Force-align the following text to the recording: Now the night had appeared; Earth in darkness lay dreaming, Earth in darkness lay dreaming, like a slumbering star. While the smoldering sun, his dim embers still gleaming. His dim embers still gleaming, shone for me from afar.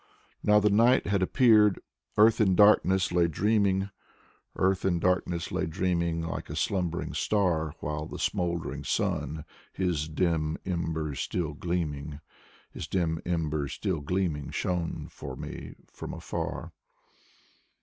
Now 0.41 0.59
the 0.59 0.71
night 0.71 1.05
had 1.05 1.21
appeared; 1.21 1.79
Earth 2.17 2.41
in 2.41 2.55
darkness 2.55 3.11
lay 3.11 3.27
dreaming, 3.27 3.91
Earth 4.55 4.83
in 4.83 4.97
darkness 4.97 5.51
lay 5.51 5.67
dreaming, 5.67 6.21
like 6.23 6.49
a 6.49 6.55
slumbering 6.55 7.13
star. 7.13 7.75
While 7.81 8.07
the 8.07 8.17
smoldering 8.17 8.83
sun, 8.83 9.45
his 9.71 10.09
dim 10.09 10.57
embers 10.65 11.19
still 11.19 11.53
gleaming. 11.53 12.19
His 12.71 12.87
dim 12.87 13.21
embers 13.27 13.73
still 13.73 13.99
gleaming, 14.01 14.49
shone 14.49 15.07
for 15.11 15.35
me 15.35 15.75
from 15.85 16.15
afar. 16.15 16.71